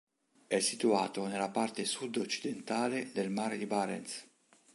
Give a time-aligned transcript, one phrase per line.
[0.47, 4.27] È situato nella parte sud-occidentale del mare di Barents.